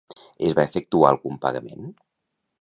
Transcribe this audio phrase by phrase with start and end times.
[0.47, 1.93] Es va efectuar algun pagament?